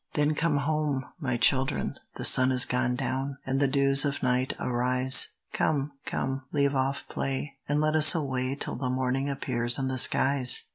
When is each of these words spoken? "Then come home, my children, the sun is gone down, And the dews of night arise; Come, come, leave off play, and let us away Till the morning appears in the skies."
"Then 0.15 0.33
come 0.33 0.57
home, 0.57 1.05
my 1.19 1.37
children, 1.37 1.93
the 2.15 2.25
sun 2.25 2.51
is 2.51 2.65
gone 2.65 2.95
down, 2.95 3.37
And 3.45 3.59
the 3.59 3.67
dews 3.67 4.03
of 4.03 4.23
night 4.23 4.53
arise; 4.59 5.33
Come, 5.53 5.91
come, 6.07 6.41
leave 6.51 6.73
off 6.73 7.03
play, 7.07 7.59
and 7.69 7.79
let 7.79 7.95
us 7.95 8.15
away 8.15 8.55
Till 8.55 8.77
the 8.77 8.89
morning 8.89 9.29
appears 9.29 9.77
in 9.77 9.89
the 9.89 9.99
skies." 9.99 10.63